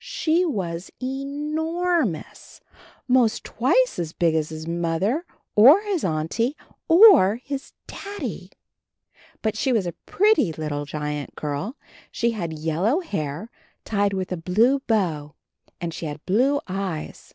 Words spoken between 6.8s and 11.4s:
or his Daddy! But she was a pretty little giant